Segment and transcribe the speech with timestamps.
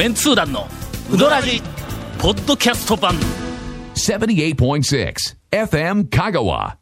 [0.00, 0.66] メンツー団の
[1.12, 1.60] ウドラジ
[2.18, 3.14] ポッドキャスト版。
[3.94, 5.14] 78.6
[5.50, 6.76] FM Kagawa.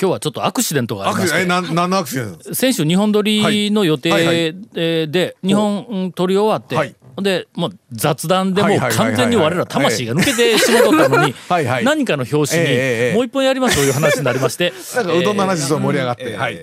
[0.00, 1.34] 今日はちょっとアクシデントがありまして。
[1.34, 2.54] アクシえ、なん、なんのアクシデント？
[2.54, 4.26] 先週日本撮りの予定はい。
[4.26, 4.56] はいはい。
[4.76, 6.94] えーで日本うん撮り終わって、はい。
[7.20, 11.84] でもう雑談でもうはいはいはいはい完全に我ら魂が抜けてしまっとったのに はいはい。
[11.84, 14.72] 何かの表紙にええええもう一本やりますという話になりまして。
[14.94, 16.36] なんかうどんの話そう盛り上がって。
[16.36, 16.60] はい。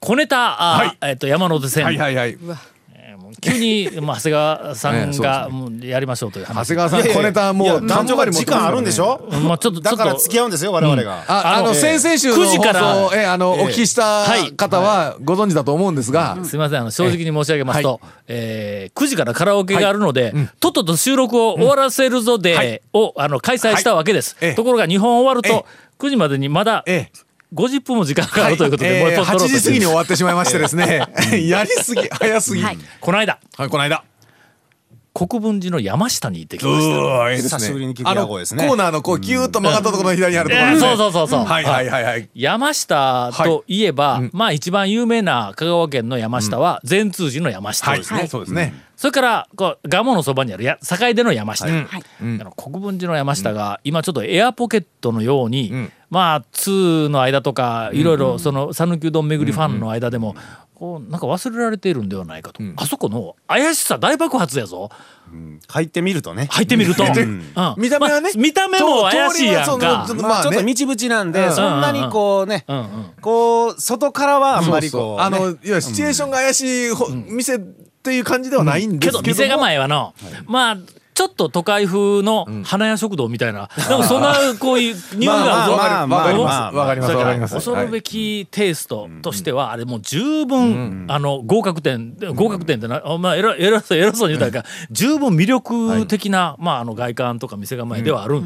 [0.00, 0.98] 小ネタ、あはい。
[1.00, 2.36] えっと山手線、はいはいはい。
[3.40, 5.48] 急に、まあ、長谷川さんが、
[5.82, 9.26] やりましょうという長話谷川さん、小ネタもう、男女が時間あるんでしょ？
[9.44, 9.96] まあ、ちょっとちょっと。
[9.96, 13.06] だから付き合うんですよ我々が、あ、あの、先々週の9放時から。
[13.06, 14.52] 送、え、あの、お聞きしたはい。
[14.52, 18.90] 方はご存知だと思うんですが、すみませんあの正直に申し上げますと、はえ。
[18.94, 25.66] ー9時からカラオケがあるので、とっとと収録を終わらせるぞで、をあの開催したわけです、ところが日本終わると
[25.98, 27.29] 9時までにまだええ。
[27.54, 29.48] 50分も時間がかかるということで、えーもう一本撮ろ8うと。
[29.48, 31.06] してる時過ぎに終わってしまいましてですね、
[31.48, 32.62] やりすぎ、早すぎ。
[32.62, 33.38] はい、この間。
[33.56, 34.04] この間。
[35.12, 37.58] 国分寺の山下に行ってきうました。
[37.58, 38.68] 久しぶりに聞くあの、野コ号ですね。
[38.68, 40.78] ーナーのこう、ギューッと曲がったところの左にあるところね。
[40.78, 42.28] そうそうそうそう、はいはいはいはい。
[42.34, 47.96] 山下といえば、まあ一番有名な香川県の山下は善通寺の山下。
[47.96, 48.72] ですね、そうですね。
[48.96, 51.88] それからこう蒲生のそばにあるや境出の山下、あ
[52.20, 60.34] の国分寺の山下が今ちょっとエアポケットのように、まあ2の間とかいろいろその讃岐うどん巡りファンの間でも
[60.74, 64.90] こうなんか忘れられているんではないかと、あそこの怪しさ大爆発やぞ。
[65.68, 66.48] 入ってみるとね。
[66.50, 67.42] 入ってみると、うん。
[67.76, 68.30] 見た目はね。
[68.34, 69.72] まあ見た目も怪しいやんか。
[69.74, 71.52] 通りはそのまあちょっとね道縁なんで、ん。
[71.52, 72.86] そんなにこうね、うんうん
[73.20, 79.42] こう外からはあんまりこう、ね、あの、いわゆるシチュエーションが怪しいほ店っていう感じではないんでけどすけども。
[79.42, 80.14] 店構えはの、
[80.46, 80.76] まあ
[81.20, 85.72] ちょっと都会風の花屋食堂みたいな、なんかそんなこういう匂いがある。
[85.72, 87.12] ぞ、まあまあわかりまあわかります。
[87.12, 87.54] わかります。
[87.56, 98.40] 恐るべきテイストとしては、あれもう十分、あの合格点合格点ってな、あまあ偉偉そう偉そうに言ったら十分魅力的な、まああの外観とか店構えではある、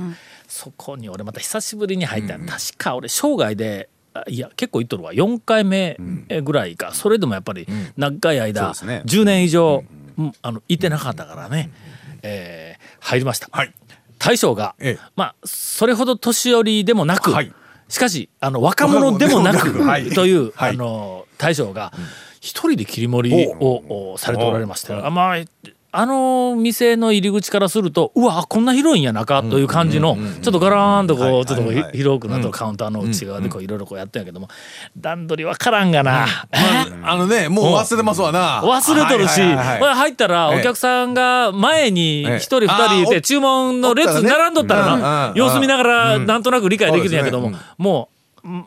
[0.49, 5.13] そこに俺また久しぶりに入った、確か俺生涯であいや結構行っとるわ。
[5.13, 5.97] 4回目
[6.43, 9.03] ぐらいか、それでもやっぱり長い間、そうですね。
[9.07, 9.85] 10年以上、
[10.19, 10.33] うん。
[10.43, 11.71] あのいてなかったからね、
[12.25, 13.49] えー入りました。
[13.53, 13.73] はい。
[14.19, 14.99] 大将が、ええ。
[15.15, 17.53] まあそれほど年寄りでもなく、はい。
[17.89, 19.73] しかしあの若者でもなく
[20.15, 20.73] という、はい。
[20.73, 21.93] あの大将が
[22.41, 25.37] 一人で切り盛りを、おされておられまして、あまあ
[25.97, 34.49] あの店の入り口からするとうわこんな広いんや中という感じの、ちょっとガラーンとこう、ちょっと広くなったカウンターの内側でこういろいろこうやってんやけども
[34.97, 36.27] 段取りわからんがな。
[37.05, 38.61] あのね、もう忘れますわな。
[38.63, 48.14] 忘れとるし、入ったらお客さんが前に一人二人いてええ注文の列並んどったらうんなうん様子見ながらなんとなく理解できるんやけどももううん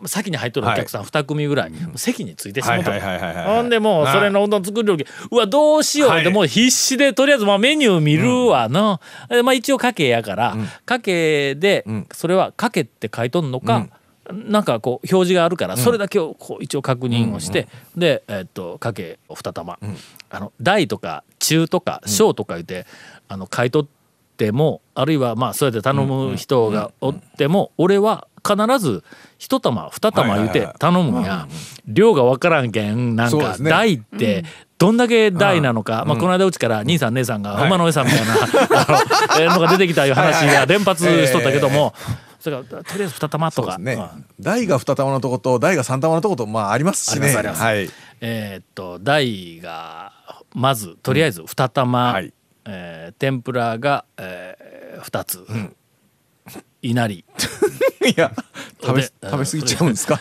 [0.06, 2.92] 先に入っとるお客さん二組ぐらい席についてしまうと。
[2.92, 6.24] ほんでもうそれのうどん作る時うわどうしようはい。
[6.24, 9.00] でもう必死でとりあえずまあメニュー見るわな。
[9.30, 10.56] えまあ一応かけやから
[10.86, 13.88] かけでそれはかけって書いとんのか
[14.30, 19.80] なんかこう表示があるからそれだけをこう一応確認をしてでえっとかけを2玉。
[20.30, 22.86] あの大とか中とか小とか言って
[23.30, 29.03] あの買い取ってもあるいはまあそうやって頼む人がおっても俺は必ず
[29.38, 31.47] 一玉二玉言うて頼むんや。
[31.88, 33.69] 量が分からんけんなんかそうですね。
[33.69, 34.46] 大って
[34.78, 41.96] どんだけ大なのか、まあ、この間うちから兄さん姉さんが馬の上さんみたいな、 あのえーのが出てきたいう話が連発しとったけども、
[42.40, 43.80] それからとりあえず二玉とか。
[44.40, 47.34] 大が二玉のとこと、大が三玉のとこと、まあありますしね。
[48.22, 50.12] えーっと大が
[50.53, 52.34] まずとりあえず二玉、はい。
[52.66, 55.46] えー天ぷらが、えー、2つ、
[56.82, 57.26] いなり。
[58.06, 58.32] いや、
[58.82, 60.20] 食べ、で食べ過ぎちゃうんですか？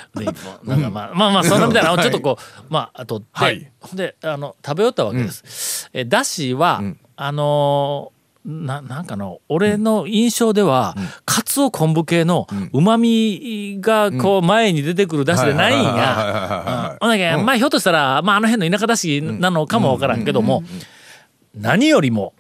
[0.65, 1.83] なんかまあ、まあまあそんなみたい。
[1.85, 3.71] なのを ちょっとこう、まあ取って、はい。
[3.95, 5.89] であの食べよったわけです。
[5.93, 6.83] えだしは、
[7.17, 8.17] あのー
[8.49, 10.95] ななんかの俺の印象では、
[11.25, 16.07] かつお昆布系のうまみがこう前に出てくるだしでないんはいはいはいはいや。
[16.15, 16.99] はいうん。
[17.01, 20.63] ほんだけまあひょっとしたら、まあ、あの辺の田舎だしなのかもわからんけども、
[21.57, 22.35] 何よりも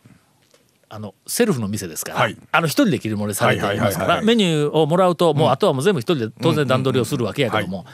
[0.88, 2.36] あのセルフの店ですから、はい。
[2.52, 7.86] あの一人で切り盛りされていますからメニューをもらうともうあとはもう全部一人で当然段取りをするわけやけども、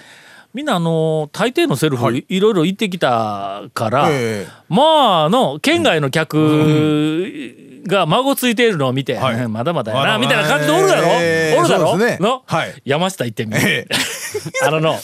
[0.54, 2.40] みんなあの大抵のセルフい。
[2.40, 4.48] ろいろ行ってきたから、ええ。
[4.68, 7.54] まああの県外の客
[7.86, 9.48] が孫ついているのを見て、はい。
[9.48, 11.58] まだまだやなみたいな感じでおるだろ、ええ。
[11.58, 12.82] おるだろ、の、はい。
[12.84, 13.88] 山下行ってみ、ええ。
[14.66, 14.96] あのの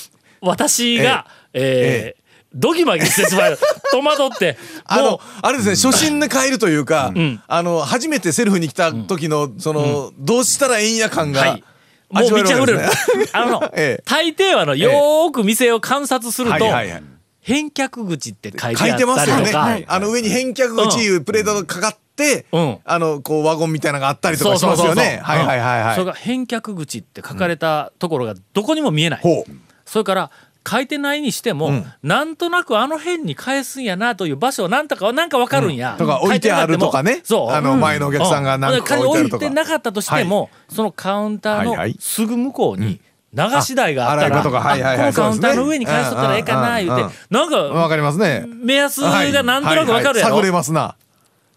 [0.43, 3.59] 私が、 えードギマギしてしまう。
[3.93, 4.53] 戸惑って。
[4.53, 7.43] も あの、あれですね、初心で変えるというか、ん。
[7.47, 11.65] あの、初めてセルフに来た時の、その、どうしたらええんや感が、はい。
[12.11, 12.81] もう味わめっちれる。
[13.33, 14.03] あの、 ええ。
[14.07, 17.03] 大抵はあの、よーく店を観察すると、はいはいはい
[17.41, 19.43] 返却口って書いて書いあってたますよね。
[19.43, 22.79] りとか、あの上に返却口いうプレートがかかって、うん。
[22.85, 25.19] あの、こうワゴンみたいなのがあったりとかしますよね。
[25.23, 25.95] はいはいはいはい。
[25.95, 29.21] それが返却口って書かれたところがどこにも見えない。
[29.23, 29.51] ほう。
[29.87, 30.31] それから
[30.69, 37.21] 書いてないにしても、なんとなくあの辺に返すんやなという場所をなんとかなんかわかるんや、とか置いてあるとかね。
[37.25, 37.51] そう。
[37.51, 39.45] あの前のお客さんが何個か置いてあ置いるとか。
[39.47, 41.97] てなかったとしても、そのカウンターのはいはい。
[41.99, 43.01] すぐ向こうに
[43.33, 48.45] 流し台があったら、このカウンターの上に返しとったらええかな言うて、なんかわかりますね。
[48.47, 50.97] 目安がなんとなくわかるやろ、れますな。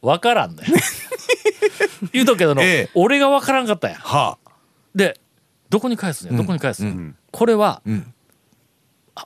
[0.02, 0.74] わからんだよ。
[2.12, 2.90] 言うとくけどの、ええ。
[2.96, 3.92] 俺がわからんかったん。
[3.92, 4.38] やは
[4.96, 5.20] で
[5.70, 8.00] どこに返すどこに返すんや、これは、ん。
[8.00, 8.04] あ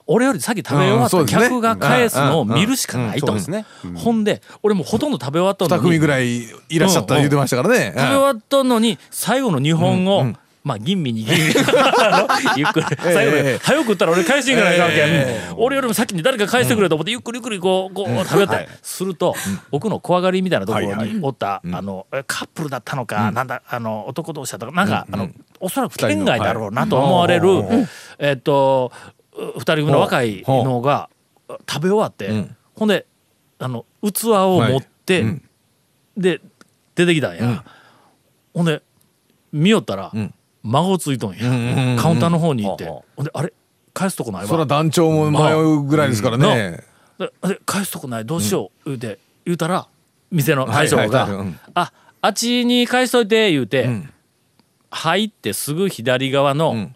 [0.06, 3.34] 俺より先食べ終わった客が返すのを見るしかないと、
[3.94, 5.68] ほんで俺もうほとんど食べ終わったあ。
[5.68, 7.92] のに二組ぐらいいらっしゃった言ってましたからね。
[7.94, 10.34] 食べ終わったのに最後の2本を、
[10.66, 11.40] まあ吟味に吟味
[12.56, 19.36] ゆっくり最後ええで早く食ったら俺返しに行かないかんけん、え俺よりも先に誰か返してくれと思ってゆっくりゆっくりこうこう食べたい、すると
[19.70, 27.48] 奥の怖がりみたいなところはいにおった、あのえカップルだったのか、なんだあの男同士だったかなんか、あのおそらく県外だろうなと思われる、
[28.18, 28.90] えっと
[29.36, 31.10] 2人組の若いのが
[31.68, 32.56] 食べ終わって、ん。
[32.74, 33.06] ほんで
[33.58, 35.42] あの器を持って、うん。
[36.16, 36.40] で
[36.94, 37.64] 出てきたんや、
[38.54, 38.82] ほんで
[39.52, 40.34] 見よったら、ん。
[40.62, 41.40] 孫ついとんや、
[42.00, 43.52] カウンターの方に行って、ほんであれ
[43.92, 44.48] 返すとこないわ。
[44.48, 46.82] それは団長も迷うぐらいですからね。
[47.18, 49.88] でで返すとこないどうしよう言うて言うたら
[50.30, 51.30] 店の大将が「はいはい。
[51.30, 51.60] はいうん。
[51.74, 54.12] ああっちに返しといて」言うて、ん。
[54.90, 56.95] 入ってすぐ左側の,、ん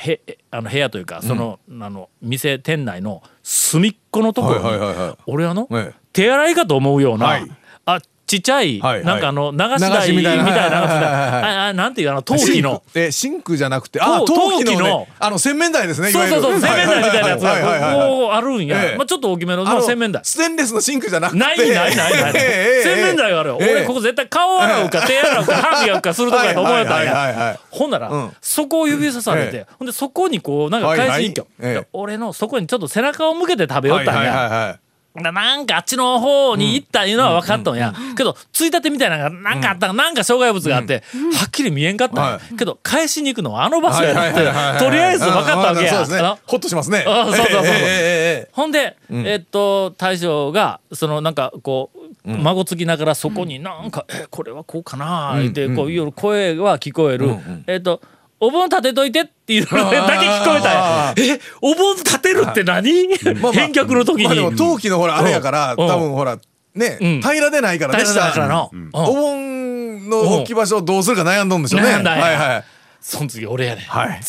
[0.00, 7.50] へあの部屋というかその,、あの店店内の隅っこのところに、俺あの、ええ手洗いかと思うような、はい。
[7.84, 8.00] あ
[8.30, 12.80] ちっちゃい、なんかあの流し台みみたいなああなんていうあの陶器の。
[12.94, 18.96] えシンクじゃなくてあ陶陶器の,、あの洗面台ですねいそうそうそう洗面台みたいなやつがこうあるんや、ええ。
[18.96, 20.22] まあ、ちょっと大きめの洗面台。
[20.24, 21.38] ステンレスのシンクじゃなくて。
[21.40, 22.32] ないないないない、
[22.84, 23.48] 洗面台がある。
[23.48, 28.32] よ、ええ俺ここ絶対顔洗うか手洗うか歯磨くかするとこやと思えたんやいほんなら、うん。
[28.40, 31.82] そこを指さされて、えほんでそこにこうなんか返しに行きょ、はいはい。
[31.82, 31.88] ええ。
[31.92, 34.24] 俺のそこにちょっと背中を向けて食べよったん。
[34.24, 34.78] や、
[35.14, 41.02] ななんかあっちの方に行ったいうのは分かっとんや、けどついたてみたいなのがなんかあったかなんか障害物があって、
[41.34, 44.32] はっきり見えんかったけど返しに行くのはあの場所やなっ
[44.78, 46.18] てとりあえず分かったわけや、そうですね。
[46.18, 47.04] あのホッとしますね。
[47.06, 51.90] あそうそうそうほんで、えっと大将がそのなんかこ
[52.24, 57.34] う、孫つきながらそこになんか「えこれはこうかな」言ってこういう声は聞こえる、
[57.66, 58.00] えっと
[58.40, 63.52] 「お盆立てといて」っていうのだけ聞こえたえお盆立てるって何、まあまあ。
[63.52, 65.88] 返却の時に、まあでも陶器のほらあれやからうん。
[65.88, 66.38] 多分ほら
[66.74, 67.20] ねうん。
[67.20, 68.90] 平らでないからね平らだからの、うん。
[68.92, 71.92] お盆の置き場所をどうするか悩んどんでしょうね。
[71.92, 72.64] はいはい
[73.00, 73.84] その次俺やねん。
[73.84, 74.20] はい。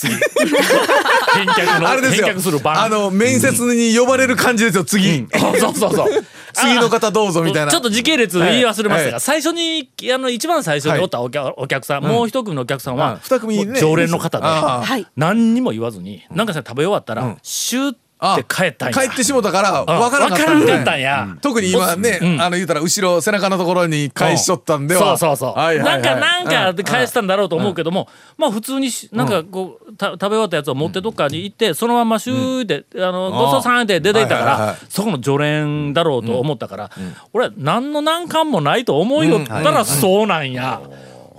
[1.33, 2.27] 返却のあれですよ。
[2.27, 2.81] 返却する番。
[2.81, 4.83] あの面接に呼ばれる感じですよ。
[4.83, 5.27] 次。
[5.33, 6.25] あそうそうそう。
[6.53, 7.71] 次の方どうぞみたいな。
[7.71, 13.65] ちょっと時系列言い忘れましたが、はい最初にあの一番最初におったお客,、お客さん、もう一組のお客さんは、うん二組ね。
[13.65, 15.05] もう常連の方で。
[15.15, 18.93] 何にも言わずに、なんかさ食べ終わったら、シューって帰ったんや。
[18.93, 19.85] 帰ってしもたからうん。
[19.87, 21.27] わからなかったんたんや。
[21.41, 22.41] 特に今ね、うん。
[22.41, 26.01] あの言うたら後ろ背中のところに返しとったんでは、そうそうそう、はいはいはい。
[26.01, 26.15] なんか
[26.47, 28.07] なんか返したんだろうと思うけども、
[28.37, 36.91] まあ普通にしなんかこう、た食べ終わったやつを持ってどっかに行ってそのままシューって、あのごちそうさんって出ていったから、そこの常連だろうと思ったから、
[37.33, 40.81] 俺は何の難関もないと思いよったらそうなんや。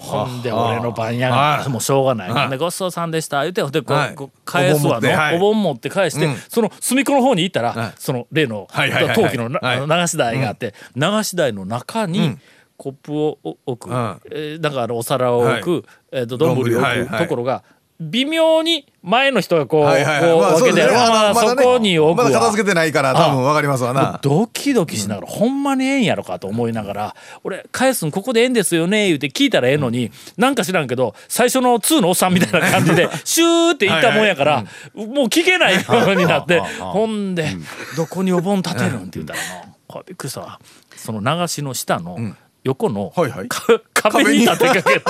[0.02, 2.50] ほんで俺の番やがもうしょうがない。
[2.50, 3.42] でごちそうさんでした。
[3.42, 5.32] 言ってほんでこう返すわお盆持ってはい。
[5.32, 6.36] のお盆持って返して、うん。
[6.48, 7.92] その隅っこの方に行ったら、はい。
[7.96, 12.40] その例の陶器の流し台があって、流し台の中に、うん。
[12.76, 14.20] コップを置く、うん。
[14.30, 17.62] えーなんかあのお皿を置く、えー、と丼を置く、ところが
[18.00, 20.32] 微妙に前の人がこう,、はいはいはい。
[20.32, 21.62] こうまあ分けて、まああのまだね。
[21.62, 24.18] そこに置くわ、まだ片付けてないから多分わかりますわな。
[24.22, 37.48] ドキドキしながら、ほんまにええんやろかと思いながら俺返すんここでええんですよね言うて聞いたらええのに、なんか知らんけど最初の2のおっさんみたいな感じでシューっていったもんやから、もう聞けないようになって ほんで、
[37.96, 39.44] どこにお盆立てるんって言ったらな
[39.86, 40.58] これびっくりしたわ
[40.96, 42.18] その流しの下の
[42.64, 43.48] 横の、はいはい。
[43.48, 45.02] か壁に立てかける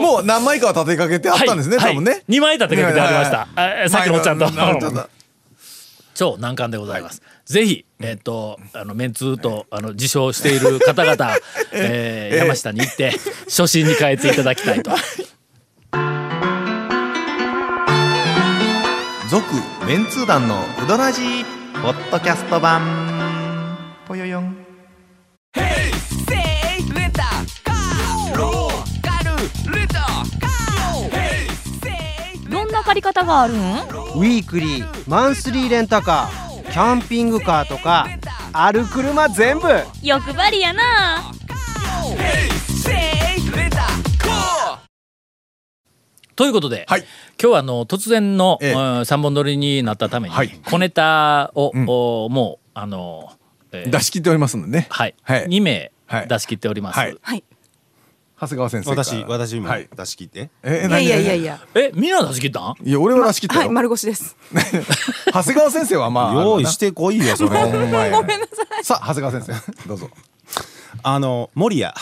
[0.00, 0.24] もう。
[0.24, 4.46] 何枚かは立てかけてあったんですね、はい多分ね、2枚立てかけてありました、あさっきのおっちゃんと。
[6.14, 7.22] 超難関でございます。
[7.44, 11.36] ぜひ、えっ、と、あの、メンツーと、あの、自称している方々、
[11.72, 13.12] えー山下に行って、
[13.44, 14.90] 初心に帰っていただきたいと。
[19.30, 19.44] 続
[19.86, 21.44] メンツー団のウドラジー
[21.82, 23.78] ポッドキャスト版。
[24.08, 24.57] ぽよよん
[32.98, 33.56] り方があるん？
[33.56, 38.06] ウィークリーマンスリーレンタカーキャンピングカーとか
[38.52, 39.68] ある車全部。
[40.02, 41.32] 欲張りやな。
[46.34, 47.00] ということで、はい。
[47.40, 48.72] 今日はあの突然の、ええ。
[48.72, 50.50] うん三本撮りになったために、はい。
[50.70, 51.72] 小ネタを、
[52.24, 53.32] おもうあの、
[53.72, 54.86] えー出し切っておりますんでね。
[54.90, 55.46] はい、はい。
[55.46, 56.28] 2名はい。
[56.28, 56.98] 出し切っております。
[56.98, 57.16] はい。
[57.20, 57.42] はい
[58.40, 59.04] 長谷川先生から。
[59.04, 59.88] 私私もはい。
[59.94, 61.44] 出し切ってえ、いやいやいやい。
[61.44, 61.60] や。
[61.74, 62.74] えみんな出し切ったん？
[62.84, 63.72] いや、俺は出し切ったはい、よ。
[63.72, 64.36] 丸腰です。
[65.32, 66.34] 長谷川先生はまあ。
[66.42, 67.50] 用意してこいよそれ。
[68.10, 68.84] ごめんなさい。
[68.84, 69.54] さあ、長谷川先
[69.84, 70.10] 生、どうぞ。
[71.02, 71.92] あの守谷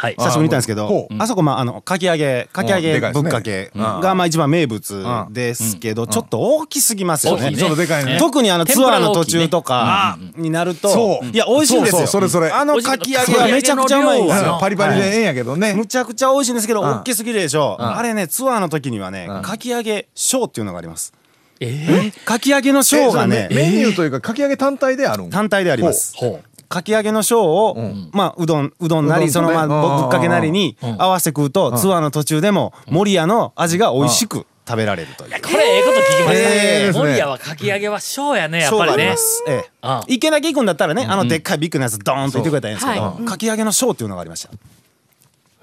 [0.00, 0.14] はい。
[0.16, 3.82] 久しぶりに行ったんですけどあそこまああのかき揚げかき揚げぶっかけうん。
[3.82, 7.48] がまあ一番名物ですけどちょっと大きすぎますよね。
[7.48, 7.58] 大きいね。
[7.58, 8.16] ちょっとでかいね。
[8.18, 12.06] 特にあのツアーの途中とかになるといや美味しいんですよ。
[12.06, 12.50] そうそうそれそれ。
[12.50, 14.58] あのかき揚げはめちゃくちゃうまいんですよ。
[14.58, 15.74] パリパリでええんやけどね。
[15.74, 17.00] むちゃくちゃ美味しいんですけどん。
[17.00, 17.76] 大きすぎるでしょ。
[17.78, 17.82] ん。
[17.98, 19.42] あれねツアーの時にはねん。
[19.42, 21.12] かき揚げショーっていうのがあります。
[21.60, 26.14] えかき揚げのショーがねメメニューというか、かき揚げ単体であるん単体であります。
[26.16, 29.70] ー、ほうかき揚げのショーを、まあうどんうどんなりそのまあうん。
[29.70, 35.42] うんうんぶっかけなりに合わせて食うとツアーの途中でも守谷の味が美味しく食べられるという。
[35.42, 39.16] これええこと聞きましたええね守谷はかき揚げはショーやねやっぱりね。
[39.48, 39.70] ええ。
[39.82, 40.00] うん。
[40.06, 44.50] 池崎行くんだったらねあのでっかいビッグなやつドーンと言ってくれたらいいんですけどかき揚げのショーっていうのがありました。
[44.50, 44.54] へ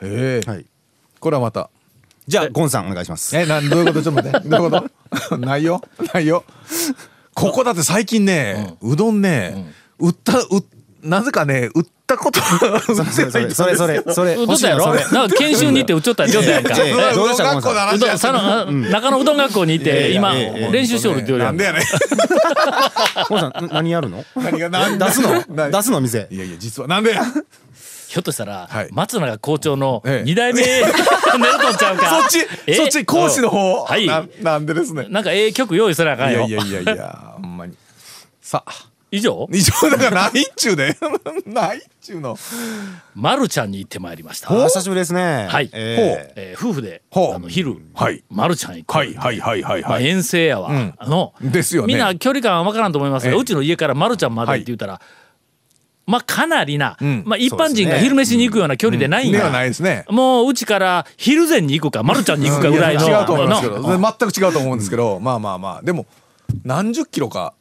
[0.01, 0.41] え。
[0.45, 0.65] はい。
[1.21, 1.69] これはまた。
[2.27, 3.35] じゃあゴンさんお願いします。
[3.37, 4.03] え、なん、どういうこと？
[4.03, 4.49] ちょっと待って。
[4.49, 4.89] どういうこ
[5.29, 5.37] と？
[5.37, 5.81] ないよ。
[6.13, 6.43] ないよ。
[7.33, 10.43] ここだって最近ね、うどんね、売った、う、
[11.07, 14.03] なぜかね、売ったこと、 売ってそれそれそれ。
[14.13, 14.33] それ。
[14.35, 14.93] うどんだやろ？
[14.93, 16.73] なんか研修に行って売っちゃったんちょっとやんか。
[16.77, 21.81] ええどうでしたゴンさんうどんさの中野うどん学校に行って今ええええ練習しおるって言うやなんんでやね
[23.29, 24.23] さんな何やるの？
[24.35, 25.43] 何が、なん出すの？
[25.49, 26.27] な出すの店。
[26.29, 27.23] いやいや、実は、なんでや
[28.09, 28.87] ひょっとしたらはい。
[28.91, 30.25] 松永校長のええ。
[30.25, 32.21] 二代目狙っとんちゃうか。
[32.21, 32.75] そっち、え？
[32.75, 33.83] そっち、講師の方？
[33.83, 34.05] はい。
[34.07, 35.07] ななんでですね。
[35.09, 36.45] なんかええ曲用意せなあかんよ。
[36.47, 37.73] いやいやいやいや、ほんまに。
[38.41, 38.71] さあ、
[39.11, 39.47] 以上？
[39.51, 40.97] 以上だからないっちゅうで。
[41.47, 42.37] ないっちゅうの。
[43.15, 44.51] まるちゃんに行ってまいりました。
[44.51, 45.47] あ久しぶりですね。
[45.49, 45.69] はい。
[45.71, 48.23] えええー夫婦であの昼はい。
[48.29, 48.93] まるちゃん行く。
[48.93, 50.07] はいはいはいはいまあ、はい。
[50.07, 50.93] 遠征やわ、ん。
[50.97, 51.93] あのですよね。
[51.93, 53.39] みんな距離感は分からんと思いますが、ええ。
[53.39, 54.99] うちの家からまるちゃんまでって言ったら、
[56.05, 57.23] まあかなりな、ん。
[57.25, 60.05] まあ、一般人が昼飯に行くような距離でないんや、ではないですね。
[60.09, 66.05] もううちから昼前に行くかまるちゃんに行くかぐらいの、いや違うと思いますけど、の全く違うと思うんですけど、まあまあまあ、でも、
[66.63, 67.53] 何十キロか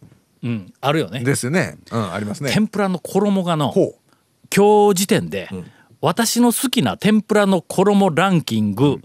[0.43, 1.21] うん、あるよね。
[1.21, 1.79] ですよね。
[1.91, 2.51] うん、ありますね。
[2.53, 3.99] 天ぷらの衣がのほ
[4.55, 5.49] 今日時点で、
[6.01, 9.01] 私の好きな天ぷらの衣ランキング、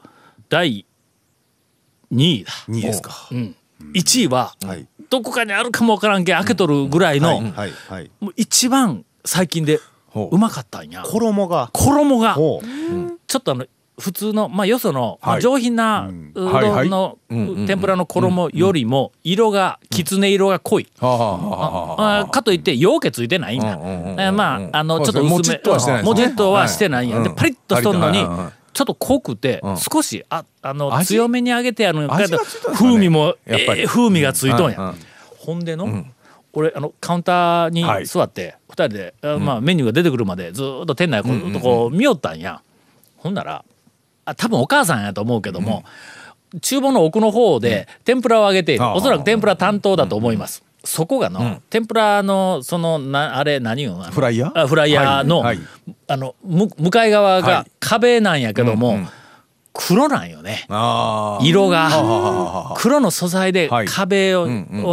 [0.50, 0.86] 第
[2.14, 3.28] 2位だ、2位ですか。
[3.32, 3.56] うん、
[3.94, 4.88] 1位は、はい。
[5.10, 7.72] どこかにあるかもわからんけん開けとるぐらいの、はい。
[7.90, 8.12] はい。
[8.20, 10.36] もう一番最近でほう。
[10.36, 11.04] うまかったんや。
[11.04, 11.70] 衣が。
[11.74, 12.34] 衣が。
[12.34, 12.62] ほ
[13.28, 13.66] ちょっとあの
[14.02, 15.42] 普通のまあよその、まあはい。
[15.42, 26.24] 上品なうどんの天ぷらの衣よりも色がきつね色が濃い、かといってようけついてないんだ、うんうんうんうんえーまああのちょっとも薄めちっとはしてないですね。
[26.24, 27.30] もちっとはしてないんや、はい。
[27.30, 28.18] でパリッとしとんのに、
[28.74, 29.78] ちょっと濃くて、ん。
[29.78, 31.16] 少しああの味？
[31.16, 33.82] 強めに揚げてあるん風味もやっぱり。
[33.82, 34.96] ええ風味がついとんや、うんうん。
[35.38, 36.06] ほんでの、
[36.54, 38.06] 俺あのカウンターにはい。
[38.06, 42.62] 座って二人で、あまあ、メニューが出てくるまでずーっと店内こう,、こう見よったんや。
[43.18, 43.64] ほんなら
[44.26, 45.84] あ多分お母さんやと思うけども、
[46.62, 48.96] 厨房の奥の方で天ぷらを揚げている、ああ。
[48.96, 54.12] おそらく天ぷら担当だと思います、そこがの、天ぷらのそのなあれ何よあの？
[54.12, 54.62] フライヤー？
[54.64, 55.58] あフライヤーの,、はい。
[55.58, 55.66] はい。
[56.08, 57.72] あのむ向かい側はがい。
[57.80, 59.08] 壁なんやけども、うんうん
[59.74, 60.66] 黒なんよね。
[61.42, 61.90] 色が。
[61.92, 63.88] あ黒の素材ではい。
[63.88, 64.48] 壁を,、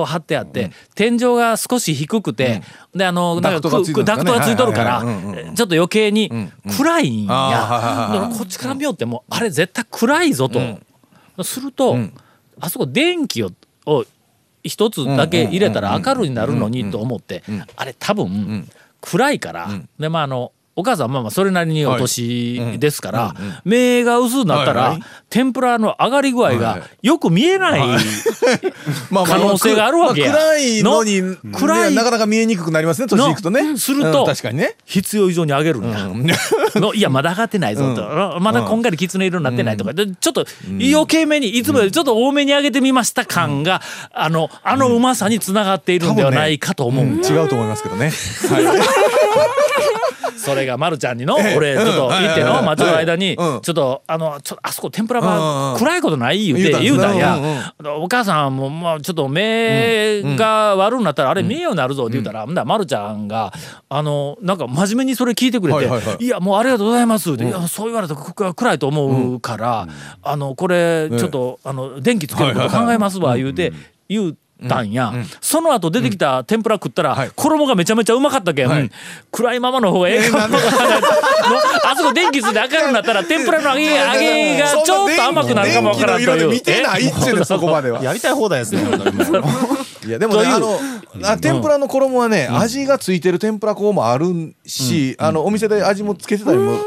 [0.04, 2.62] 張ってあって、天井が少し低くて、
[2.94, 5.02] であのなんかダクトがついとるから、
[5.54, 6.30] ちょっと余計に
[6.76, 10.60] 暗いんや、こっちから見よってもあれ絶対暗いぞと、
[11.42, 11.96] すると、
[12.60, 13.50] あそこ電気を
[13.86, 14.04] を
[14.62, 17.42] 一つだけ入れたら明るいになるのにと思って、
[17.74, 18.68] あれ多分、
[19.00, 19.68] 暗いから、
[19.98, 25.02] でまああのお母さんはまあまあそれなりにお年ですから、目が薄くなったら、はいはい。
[25.28, 27.80] 天ぷらの上がり具合はいはがよく見えない、
[29.10, 30.30] まあまあ可能性があるわけや。
[30.30, 31.90] まあ暗いのに、の暗い。
[31.90, 33.72] ねなかなか見えにくくなりますね、年いくとね。
[33.72, 34.76] のするとうん確かにね。
[34.84, 35.98] 必要以上に上げるんや。
[36.76, 43.82] のいやまだ上がってないぞと、まだこんがりきつね色になってないとか、でちょっと余計めにいつもよりちょっと多めに上げてみました感が、
[44.12, 48.12] あのあのうまさにつながっているんではないかと思うんだ違うと思いますけどね。
[50.36, 53.46] それがまるちゃんにの俺ちょっと行っての待ちの間にちうん。
[53.46, 55.36] ょっとあのちょっとあそこ天ぷらうんうんう
[55.70, 55.72] ん。
[55.74, 56.46] が暗いことない？
[56.46, 57.36] 言うて言言うたんや。
[57.96, 63.52] お母さんもまあちょっと目が悪くなったらあれ見えようになるぞって言うたらほんだらまるちゃんが
[63.88, 69.88] あのなんか真面目にそれ聞いてくれてはいやもうありがとうございますっていやそう言われたらく暗いと思うから
[70.22, 73.72] あのこれちょっとあの電気つけること考えますわ言うて
[74.08, 77.30] 言うたんや、その後出てきた天ぷら食ったら、はい。
[77.34, 78.90] 衣がめちゃめちゃうまかったけん、はい。
[79.30, 80.56] 暗いままの方がええかも。
[80.56, 81.10] わからないもう
[81.84, 86.26] あそこ電気ついて明るくなったら天ぷらの揚げ揚げがちょっと甘くなるかもわからんという。
[86.26, 88.82] 電気の色で 見てないっちゅうねそこまではやりたい放題ですね
[90.06, 90.80] いやでもねというあの
[91.24, 96.78] あ天ぷらの衣はね、味がついてる天ぷら粉もあるし、あのお店で味もつけてたりも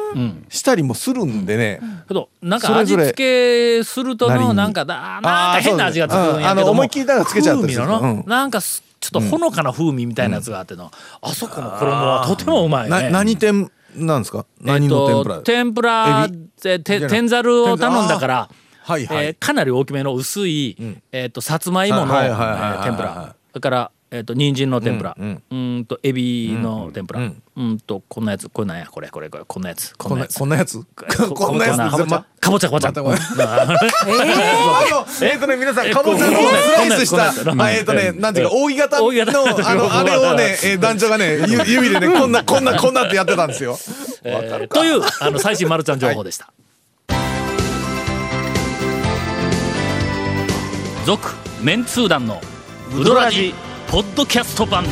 [0.50, 8.24] したりもするんでね、けどなんか味付けするとのなんかだなんか変な味がつくんやけど思いっきりだからつけちゃったりする風味のの、うん。
[8.28, 10.92] なんかすちょっとほのかな風味みたいなやつがあっての、
[11.22, 12.90] あそこの衣はとてもうまいね。
[12.90, 14.46] な何天なんですか？
[14.62, 17.08] 何の天ぷら、えっと天ぷら？
[17.08, 18.50] で天ざるを頼んだから、
[18.84, 20.78] はいはい、えーかなり大きめの薄い、
[21.12, 23.36] えっとさつまいもの、えはいはいはいはいー天ぷら。
[23.50, 25.80] それからえっと人参の天ぷら、ううん。
[25.80, 27.72] ん、とエビの天ぷら、ううん。
[27.76, 28.50] んとこんなやつ。
[28.50, 29.46] これなんやこれこれこれ。
[29.48, 29.94] こんなやつ。
[29.98, 30.38] ここんなやつ。
[30.38, 30.78] こんなやつ？
[30.80, 30.86] こ
[31.34, 31.78] こんなやつ。
[31.78, 32.26] かぼちゃ。
[32.42, 32.90] かぼちゃかぼちゃ。
[35.22, 36.44] えっとね皆さんえかぼちゃのス
[36.78, 39.08] ライスしたえっとねなんていうか扇形の
[39.70, 43.78] あの あれをねえー団長がねゆ 指でねこんなこんなこんなってやってたんですよ。
[44.24, 46.52] えーというあの最新マルちゃん情報でした。
[51.06, 51.30] 続、
[51.62, 52.42] メンツー団の
[52.96, 53.56] ウドラジ
[53.92, 54.86] ポッドキャスト版。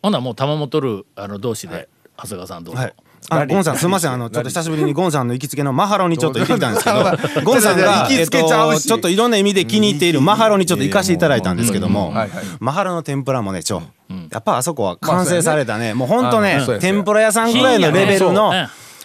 [0.00, 2.80] ほなもう玉本るあの同士で、長谷川さんどうぞ。
[2.80, 2.94] はい。
[3.28, 4.12] あゴンさんすみません。
[4.12, 7.42] あのちょっと久しぶりにゴンさんの行きつけのマハロにちょっと行ってきたんですけど。
[7.42, 8.74] ゴンさんが 行きつけちゃうし。
[8.74, 12.10] えっとちょっといろんな意味で気に入っているマハロにちょっと行かせていただいたんですけども。
[12.10, 13.82] うんはいはいマハロの天ぷらもねちょ
[14.30, 18.52] やっぱあそこは完成されたねもうほんとね天ぷら屋さんぐらいのレベルの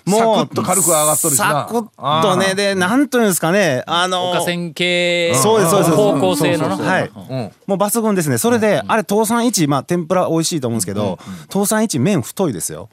[0.06, 1.46] もうサクッと軽く上がっとるしな。
[1.46, 2.56] サクッとね。
[2.56, 3.84] でなんというんですかね。
[3.88, 5.34] あの岡線系。
[5.36, 5.92] そうですそうです。
[5.92, 6.78] 方向性のな。
[6.78, 7.12] はい。
[7.30, 7.52] うん。
[7.68, 8.38] もう抜群ですね。
[8.38, 11.20] それであれ倒産一まあ天ぷら美味しいと思うんですけど
[11.52, 12.90] 倒産一麺太いですよ。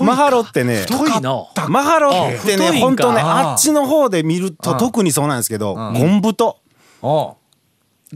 [0.00, 1.48] マハロってね太いの。
[1.68, 6.58] マハロってね本当ねああっちの方で見ると特にそうなんですけどゴン太。
[7.02, 7.34] あ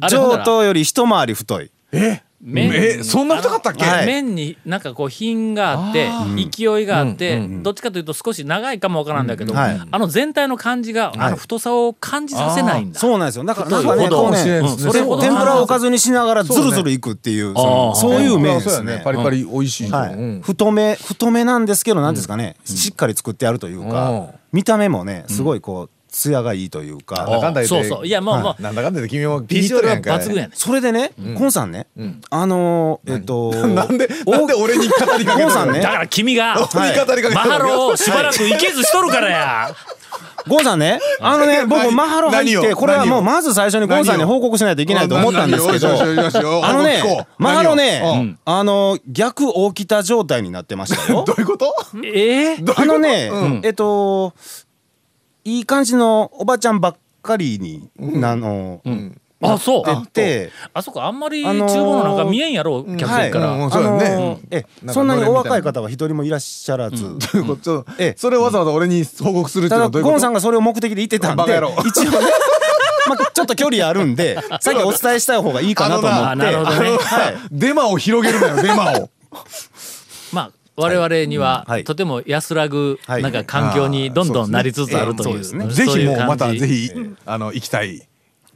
[0.00, 0.38] あれほんな。
[0.38, 1.70] ら上等より一回り太い。
[1.92, 2.22] え？
[2.40, 2.70] 麺。
[2.72, 3.84] えそんな太かったっけ？
[3.84, 4.06] はい。
[4.06, 9.80] 麺になんかこう品があって勢いがあってどっちかというと少し長いかもわからんだけどうんはい。
[9.90, 13.00] あの全体の感じがあの太さを感じさせないんだ。
[13.00, 13.44] そうなんですよ。
[13.44, 19.00] だからなんかねこうねうんそれほど天ぷらをおかずにしながらズルズルいくっていうそういう麺ですね。
[19.04, 20.14] パリパリ美味しいはい。
[20.14, 20.40] うん。
[20.42, 22.56] 太め太めなんですけどなんですかね。
[22.64, 23.90] しっかり作ってあるといううん。
[23.90, 28.06] か見た目もねすごいこう艶がいいというかなんだかんだ言ってそうそう。
[28.06, 31.86] いやもうもうなんだかんだで君もビジュアルやんか抜群やねそれでねコンさんね
[32.30, 35.80] あのーえっと なんでなんで俺に語りかけるゴンさんね。
[35.80, 39.70] だから君が俺に語りかけてるマハロをしばらくいけずしとるからや。
[40.46, 45.88] ゴンさんね、あのね、 僕、何マハロ入って、これはもう、まず最初にゴンさんに報告しないといけないと思ったんですけど、
[46.64, 47.02] あのね
[47.36, 51.24] マハロね、あの、逆大北状態になってましたよ。
[51.28, 51.34] ど。
[51.36, 51.74] ういうこと？
[52.02, 54.32] ええあのねうん、えっと、
[55.48, 57.88] いい感じのおばちゃんばっかりに、
[58.24, 58.80] あの、
[59.40, 59.84] あそう。
[59.84, 63.52] 出て、あそこあんまりあのー厨房の中見えんやろ客席から。
[63.52, 64.06] うんそうだね。
[64.06, 68.14] あのえ、なんかそんなにお若い方は一人もいらっしゃらず、どういうことええ。
[68.16, 70.12] それをわざわざ俺に報告するっていうのただはどういうこと？
[70.12, 71.70] ゴンさんがそれを目的で言ってたんで一応ね
[73.08, 76.24] まあちょっと距離あるんでさっきお伝えした方がいいかなと思って。
[76.26, 76.90] あなるほどね。
[76.98, 79.08] はいデマを広げるなよデマを。
[80.32, 81.84] まあ我々にははい。
[81.84, 83.22] とても安らぐはい。
[83.22, 85.30] なんか環境にどんどんなりつつあるという。
[85.30, 85.66] そうですね。
[85.68, 86.90] ぜひもうまたぜひ
[87.26, 88.06] あの行きたい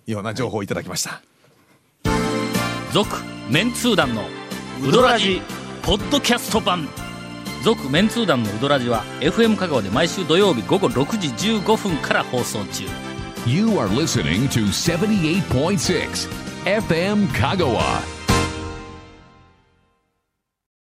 [0.06, 1.20] ような情報をいただきました。
[2.92, 3.08] 続
[3.50, 4.22] メンツー団の
[4.87, 5.42] ウドラジ
[5.82, 6.88] ポッドキャスト版。
[7.64, 12.85] 続メンツー団のウドラジは FM 香川で毎週土曜日午後6時15分から放送中。
[13.46, 16.28] You are listening to 78.6
[16.64, 18.21] FM Kagawa.